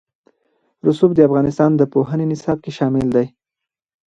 رسوب 0.87 1.11
د 1.15 1.19
افغانستان 1.27 1.71
د 1.75 1.81
پوهنې 1.93 2.25
نصاب 2.31 2.57
کې 2.63 2.71
شامل 2.77 3.07
دي. 3.15 3.25